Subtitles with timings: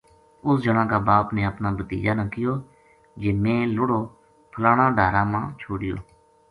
[0.47, 2.55] اس جنا کا باپ نے اپنا بھتیجا نا کہیو
[3.21, 3.99] جے میں لُڑو
[4.51, 5.95] پھلاناڈھاراما چھوڈیو